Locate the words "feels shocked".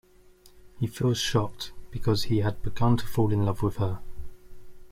0.87-1.73